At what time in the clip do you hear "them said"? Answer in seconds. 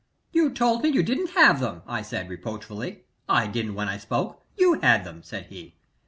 5.03-5.45